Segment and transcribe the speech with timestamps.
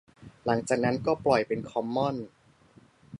[0.45, 2.27] หลังจากนั้นก็ปล่อยเป็นคอมมอนส์